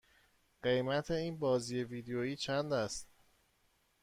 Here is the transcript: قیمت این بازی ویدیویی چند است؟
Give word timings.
قیمت 0.63 1.11
این 1.11 1.39
بازی 1.39 1.83
ویدیویی 1.83 2.35
چند 2.35 2.73
است؟ 2.73 3.07